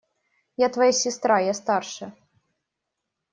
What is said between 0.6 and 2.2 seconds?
Я твоя сестра… Я старше.